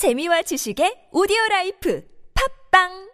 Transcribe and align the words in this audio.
재미와 0.00 0.40
지식의 0.48 1.12
오디오 1.12 1.36
라이프. 1.50 2.00
팝빵 2.32 3.09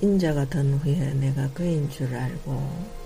인자가 0.00 0.44
든 0.46 0.74
후에 0.78 1.14
내가 1.14 1.50
그인 1.52 1.88
줄 1.88 2.14
알고 2.14 2.96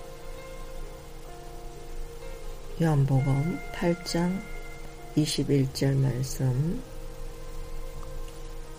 요한복음 2.83 3.59
8장 3.73 4.41
21절 5.17 5.95
말씀 5.97 6.83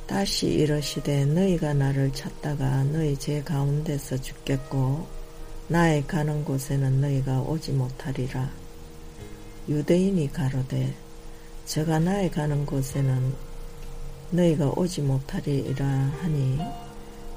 다시 0.07 0.47
이러시되 0.47 1.23
너희가 1.25 1.73
나를 1.73 2.11
찾다가 2.11 2.83
너희 2.83 3.15
제 3.15 3.41
가운데서 3.41 4.17
죽겠고 4.17 5.07
나의 5.69 6.05
가는 6.05 6.43
곳에는 6.43 6.99
너희가 6.99 7.39
오지 7.39 7.71
못하리라. 7.71 8.51
유대인이 9.69 10.33
가로되 10.33 10.93
저가 11.65 11.99
나의 11.99 12.29
가는 12.29 12.65
곳에는 12.65 13.33
너희가 14.31 14.73
오지 14.75 15.01
못하리라 15.01 15.85
하니 15.85 16.59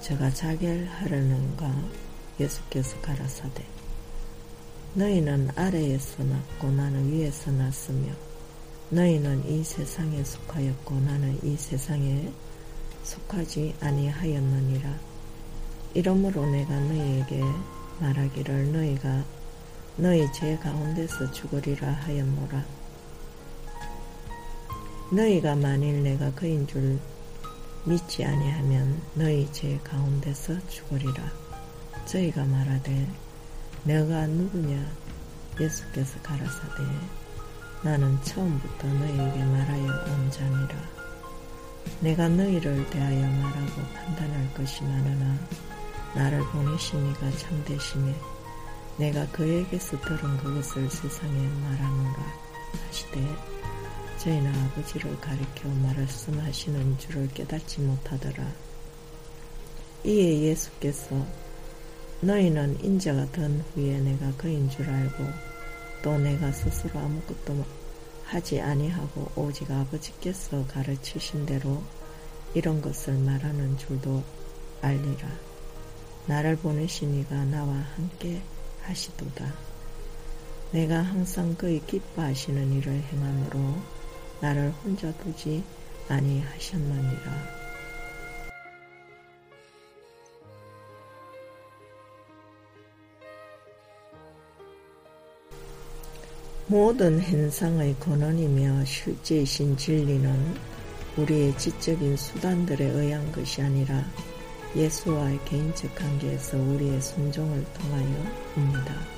제가 0.04 0.28
자결 0.34 0.84
하려는가? 0.84 1.74
예수께서 2.38 3.00
가라사대 3.00 3.64
너희는 4.92 5.48
아래에서 5.56 6.22
났고 6.24 6.70
나는 6.70 7.10
위에서 7.10 7.50
났으며 7.50 8.12
너희는 8.90 9.48
이 9.48 9.64
세상에 9.64 10.22
속하였고 10.22 11.00
나는 11.00 11.38
이 11.42 11.56
세상에 11.56 12.30
속하지 13.02 13.76
아니하였느니라. 13.80 14.94
이러므로 15.94 16.44
내가 16.50 16.78
너희에게 16.80 17.40
말하기를 18.00 18.72
너희가 18.74 19.24
너희 19.96 20.30
제 20.34 20.54
가운데서 20.58 21.32
죽으리라 21.32 21.90
하였노라. 21.90 22.62
너희가 25.12 25.56
만일 25.56 26.02
내가 26.02 26.30
그인 26.34 26.66
줄 26.66 27.00
믿지 27.86 28.24
아니하면 28.24 29.00
너희 29.14 29.46
제 29.52 29.78
가운데서 29.84 30.54
죽으리라. 30.68 31.22
저희가 32.06 32.44
말하되 32.44 33.06
내가 33.84 34.26
누구냐 34.26 34.82
예수께서 35.60 36.18
가라사대 36.22 36.82
나는 37.82 38.18
처음부터 38.22 38.88
너희에게 38.88 39.44
말하여 39.44 39.84
온 40.06 40.30
자니라. 40.30 40.74
내가 42.00 42.28
너희를 42.28 42.88
대하여 42.88 43.20
말하고 43.20 43.82
판단할 43.94 44.54
것이 44.54 44.82
많으나 44.82 45.38
나를 46.14 46.40
보내신 46.46 47.10
이가 47.10 47.30
참되심에 47.32 48.14
내가 48.96 49.26
그에게서 49.26 50.00
들은 50.00 50.36
그것을 50.38 50.88
세상에 50.88 51.32
말하노라 51.34 52.44
하시되 52.86 53.36
저희는 54.24 54.54
아버지를 54.54 55.20
가리켜 55.20 55.68
말씀하시는 55.68 56.96
줄을 56.96 57.28
깨닫지 57.34 57.82
못하더라. 57.82 58.50
이에 60.02 60.40
예수께서 60.44 61.26
너희는 62.22 62.82
인자가 62.82 63.26
든 63.32 63.62
후에 63.74 64.00
내가 64.00 64.32
그인 64.38 64.70
줄 64.70 64.88
알고 64.88 65.24
또 66.02 66.16
내가 66.16 66.50
스스로 66.52 67.00
아무것도 67.00 67.66
하지 68.24 68.62
아니하고 68.62 69.30
오직 69.36 69.70
아버지께서 69.70 70.66
가르치신 70.68 71.44
대로 71.44 71.82
이런 72.54 72.80
것을 72.80 73.18
말하는 73.18 73.76
줄도 73.76 74.24
알리라. 74.80 75.28
나를 76.24 76.56
보내신 76.56 77.20
이가 77.20 77.44
나와 77.44 77.74
함께 77.94 78.40
하시도다. 78.84 79.52
내가 80.70 81.02
항상 81.02 81.54
그의 81.56 81.82
기뻐하시는 81.86 82.72
일을 82.72 83.02
행함으로 83.12 84.03
나를 84.40 84.72
혼자 84.84 85.12
두지 85.18 85.62
아니하셨느니라. 86.08 87.64
모든 96.66 97.20
현상의 97.20 97.94
근원이며 98.00 98.84
실제이신 98.84 99.76
진리는 99.76 100.54
우리의 101.16 101.56
지적인 101.58 102.16
수단들에 102.16 102.86
의한 102.86 103.30
것이 103.32 103.60
아니라 103.60 104.02
예수와의 104.74 105.38
개인적 105.44 105.94
관계에서 105.94 106.56
우리의 106.56 107.00
순종을 107.00 107.64
통하여입니다. 107.74 109.13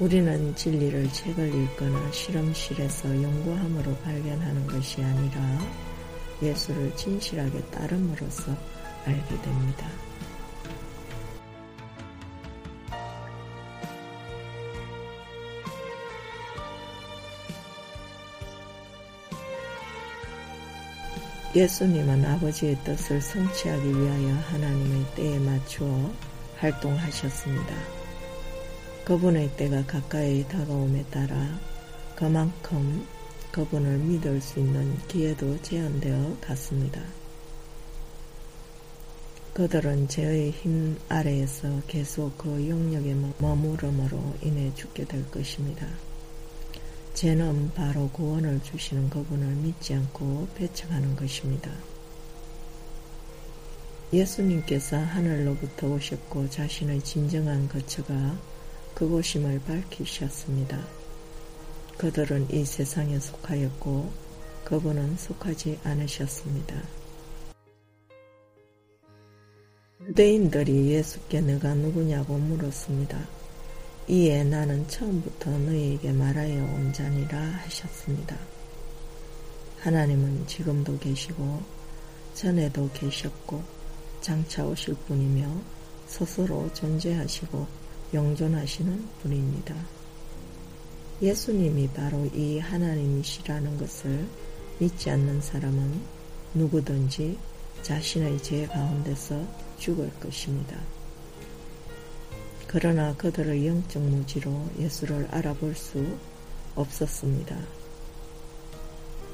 우리는 0.00 0.54
진리를 0.54 1.12
책을 1.12 1.54
읽거나 1.54 2.10
실험실에서 2.10 3.22
연구함으로 3.22 3.94
발견하는 3.98 4.66
것이 4.66 5.02
아니라 5.02 5.58
예수를 6.42 6.96
진실하게 6.96 7.60
따름으로써 7.66 8.56
알게 9.04 9.42
됩니다. 9.42 9.86
예수님은 21.54 22.24
아버지의 22.24 22.78
뜻을 22.84 23.20
성취하기 23.20 23.86
위하여 23.86 24.34
하나님의 24.34 25.04
때에 25.14 25.38
맞추어 25.40 26.10
활동하셨습니다. 26.56 27.99
그분의 29.10 29.56
때가 29.56 29.84
가까이 29.86 30.46
다가옴에 30.46 31.04
따라 31.10 31.58
그만큼 32.14 33.04
그분을 33.50 33.98
믿을 33.98 34.40
수 34.40 34.60
있는 34.60 34.96
기회도 35.08 35.60
제한되어 35.62 36.36
갔습니다. 36.40 37.02
그들은 39.52 40.06
죄의 40.06 40.52
힘 40.52 40.96
아래에서 41.08 41.82
계속 41.88 42.38
그 42.38 42.68
영역에 42.68 43.16
머무름으로 43.38 44.36
인해 44.42 44.72
죽게 44.76 45.06
될 45.06 45.28
것입니다. 45.28 45.88
죄는 47.14 47.72
바로 47.74 48.08
구원을 48.10 48.62
주시는 48.62 49.10
그분을 49.10 49.44
믿지 49.56 49.92
않고 49.92 50.46
배척하는 50.54 51.16
것입니다. 51.16 51.68
예수님께서 54.12 54.98
하늘로부터 54.98 55.88
오셨고 55.88 56.48
자신의 56.48 57.02
진정한 57.02 57.68
거처가 57.68 58.38
그곳임을 59.00 59.60
밝히셨습니다. 59.60 60.78
그들은 61.96 62.46
이 62.50 62.66
세상에 62.66 63.18
속하였고 63.18 64.12
그분은 64.62 65.16
속하지 65.16 65.80
않으셨습니다. 65.82 66.76
유대인들이 70.06 70.90
예수께 70.90 71.40
내가 71.40 71.72
누구냐고 71.72 72.36
물었습니다. 72.36 73.18
이에 74.06 74.44
나는 74.44 74.86
처음부터 74.86 75.50
너희에게 75.50 76.12
말하여 76.12 76.62
온 76.62 76.92
자니라 76.92 77.40
하셨습니다. 77.40 78.36
하나님은 79.78 80.46
지금도 80.46 80.98
계시고 80.98 81.62
전에도 82.34 82.90
계셨고 82.92 83.62
장차 84.20 84.62
오실 84.62 84.94
분이며 85.06 85.50
스스로 86.06 86.70
존재하시고 86.74 87.89
영존하시는 88.12 89.08
분입니다. 89.22 89.74
예수님이 91.22 91.88
바로 91.88 92.24
이 92.34 92.58
하나님이시라는 92.58 93.78
것을 93.78 94.26
믿지 94.78 95.10
않는 95.10 95.40
사람은 95.40 96.00
누구든지 96.54 97.38
자신의 97.82 98.42
죄 98.42 98.66
가운데서 98.66 99.42
죽을 99.78 100.10
것입니다. 100.20 100.76
그러나 102.66 103.14
그들의 103.16 103.66
영적 103.66 104.02
무지로 104.02 104.70
예수를 104.78 105.28
알아볼 105.30 105.74
수 105.74 106.18
없었습니다. 106.74 107.56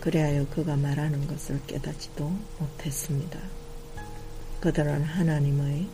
그래하여 0.01 0.47
그가 0.49 0.77
말하는 0.77 1.27
것을 1.27 1.61
깨닫지도 1.67 2.33
못했습니다. 2.59 3.39
그들은 4.61 5.03
하나님의 5.03 5.87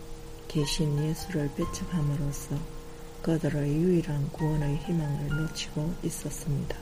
계신 0.53 1.03
예수를 1.03 1.51
배척함으로써 1.57 2.57
그들의 3.23 3.75
유일한 3.75 4.31
구원의 4.33 4.77
희망을 4.79 5.29
놓치고 5.29 5.95
있었습니다. 6.03 6.77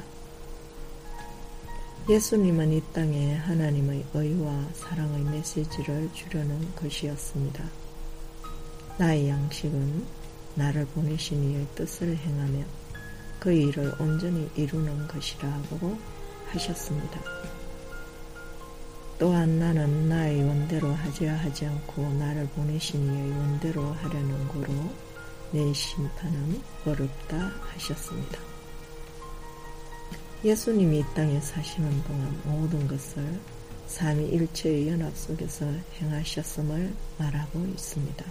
예수님은 2.08 2.72
이 2.72 2.82
땅에 2.92 3.36
하나님의 3.36 4.06
의와 4.12 4.66
사랑의 4.74 5.22
메시지를 5.22 6.10
주려는 6.12 6.74
것이었습니다. 6.74 7.64
나의 8.98 9.28
양식은 9.28 10.04
나를 10.56 10.84
보내신 10.86 11.52
이의 11.52 11.66
뜻을 11.76 12.16
행하며 12.16 12.64
그 13.38 13.52
일을 13.52 13.94
온전히 14.00 14.50
이루는 14.56 15.06
것이라고 15.06 15.96
하셨습니다. 16.48 17.20
또한 19.20 19.58
나는 19.58 20.08
나의 20.08 20.42
원대로 20.42 20.94
하자 20.94 21.34
하지 21.34 21.66
않고 21.66 22.10
나를 22.14 22.46
보내신 22.56 23.04
이의 23.04 23.30
원대로 23.32 23.92
하려는 23.92 24.48
거로 24.48 24.72
내 25.52 25.70
심판은 25.74 26.62
어렵다 26.86 27.36
하셨습니다. 27.36 28.40
예수님이 30.42 31.00
이 31.00 31.04
땅에 31.14 31.38
사시는 31.38 32.02
동안 32.04 32.40
모든 32.44 32.88
것을 32.88 33.38
삼위일체의 33.88 34.88
연합 34.88 35.14
속에서 35.14 35.66
행하셨음을 36.00 36.94
말하고 37.18 37.58
있습니다. 37.58 38.24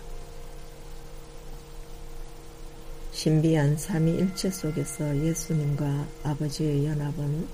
신비한 3.12 3.78
삼위일체 3.78 4.50
속에서 4.50 5.16
예수님과 5.24 6.08
아버지의 6.24 6.88
연합은 6.88 7.48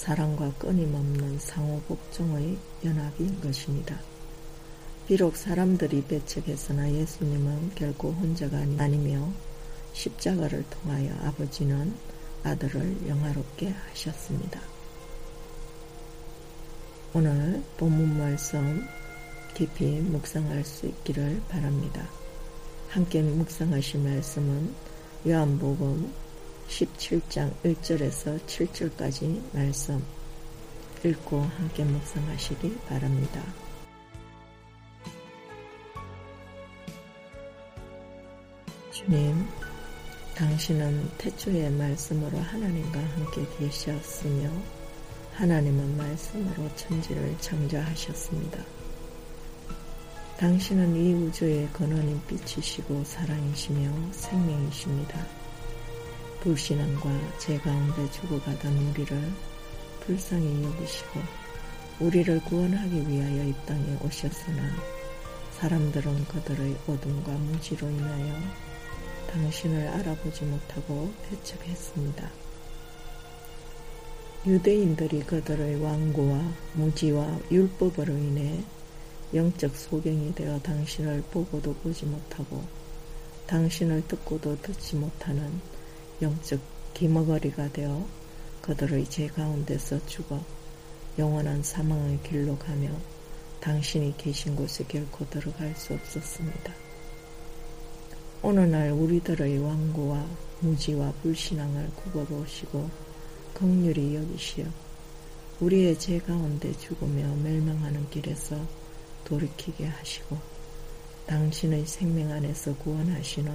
사랑과 0.00 0.50
끊임없는 0.58 1.38
상호복종의 1.38 2.56
연합인 2.86 3.38
것입니다. 3.42 4.00
비록 5.06 5.36
사람들이 5.36 6.02
배척했으나 6.04 6.90
예수님은 6.90 7.72
결코 7.74 8.10
혼자가 8.12 8.56
아니며 8.78 9.30
십자가를 9.92 10.64
통하여 10.70 11.14
아버지는 11.16 11.92
아들을 12.44 13.08
영화롭게 13.08 13.74
하셨습니다. 13.90 14.62
오늘 17.12 17.62
본문 17.76 18.16
말씀 18.16 18.82
깊이 19.52 20.00
묵상할 20.00 20.64
수 20.64 20.86
있기를 20.86 21.42
바랍니다. 21.50 22.08
함께 22.88 23.20
묵상하실 23.20 24.00
말씀은 24.00 24.74
요한복음 25.28 26.10
17장 26.70 27.52
1절에서 27.64 28.38
7절까지 28.46 29.40
말씀 29.52 30.02
읽고 31.04 31.40
함께 31.40 31.82
묵상하시기 31.82 32.78
바랍니다. 32.86 33.42
주님, 38.92 39.46
당신은 40.36 41.10
태초의 41.18 41.70
말씀으로 41.72 42.38
하나님과 42.38 43.00
함께 43.00 43.44
계셨으며 43.58 44.50
하나님은 45.34 45.96
말씀으로 45.96 46.68
천지를 46.76 47.36
창조하셨습니다. 47.40 48.62
당신은 50.38 50.96
이 50.96 51.14
우주의 51.14 51.68
근원인 51.72 52.20
빛이시고 52.26 53.04
사랑이시며 53.04 54.12
생명이십니다. 54.12 55.39
불신앙과 56.40 57.38
제 57.38 57.58
가운데 57.58 58.10
죽어가던 58.10 58.76
우리를 58.88 59.32
불쌍히 60.00 60.64
여기시고 60.64 61.20
우리를 62.00 62.40
구원하기 62.44 63.08
위하여 63.08 63.44
이 63.44 63.54
땅에 63.66 63.96
오셨으나 64.02 64.62
사람들은 65.58 66.24
그들의 66.24 66.76
어둠과 66.86 67.32
무지로 67.32 67.90
인하여 67.90 68.34
당신을 69.30 69.86
알아보지 69.88 70.44
못하고 70.44 71.12
배척했습니다. 71.28 72.30
유대인들이 74.46 75.20
그들의 75.24 75.82
완고와 75.82 76.42
무지와 76.72 77.38
율법으로 77.50 78.14
인해 78.14 78.64
영적 79.34 79.76
소경이 79.76 80.34
되어 80.34 80.58
당신을 80.60 81.22
보고도 81.30 81.74
보지 81.74 82.06
못하고 82.06 82.64
당신을 83.46 84.08
듣고도 84.08 84.56
듣지 84.62 84.96
못하는 84.96 85.60
영적 86.22 86.60
기머거리가 86.94 87.72
되어 87.72 88.06
그들의 88.60 89.08
죄 89.08 89.26
가운데서 89.28 90.04
죽어 90.06 90.38
영원한 91.18 91.62
사망의 91.62 92.20
길로 92.22 92.56
가며 92.58 92.90
당신이 93.60 94.16
계신 94.18 94.54
곳에 94.54 94.84
결코 94.84 95.28
들어갈 95.28 95.74
수 95.76 95.94
없었습니다. 95.94 96.74
오늘날 98.42 98.90
우리들의 98.92 99.58
완고와 99.58 100.26
무지와 100.60 101.12
불신앙을 101.22 101.90
굽어보시고 101.96 102.88
극률이 103.54 104.14
여기시어 104.14 104.64
우리의 105.60 105.98
죄 105.98 106.18
가운데 106.18 106.72
죽으며 106.78 107.34
멸망하는 107.36 108.08
길에서 108.10 108.56
돌이키게 109.24 109.86
하시고 109.86 110.38
당신의 111.26 111.86
생명 111.86 112.30
안에서 112.30 112.74
구원하시는 112.76 113.52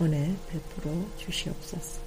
은혜 0.00 0.34
베풀어 0.48 0.94
주시옵소서. 1.18 2.00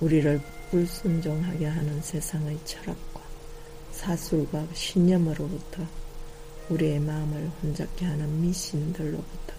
우리를 0.00 0.40
불순종하게 0.70 1.66
하는 1.66 2.00
세상의 2.02 2.58
철학과 2.64 3.22
사술과 3.92 4.66
신념으로부터 4.74 5.82
우리의 6.68 7.00
마음을 7.00 7.50
혼잡게 7.62 8.04
하는 8.04 8.40
미신들로부터 8.42 9.54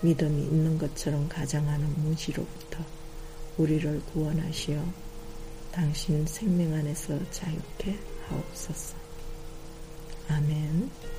믿음이 0.00 0.42
있는 0.42 0.78
것처럼 0.78 1.28
가장하는 1.28 1.86
무지로부터 2.02 2.84
우리를 3.56 4.00
구원하시어 4.12 4.84
당신 5.72 6.26
생명 6.26 6.72
안에서 6.72 7.18
자유케 7.30 7.98
하옵소서. 8.28 8.96
아멘. 10.28 11.13